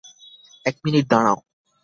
এক 0.65 0.75
মিনিট 0.85 1.05
দাঁড়াও। 1.11 1.37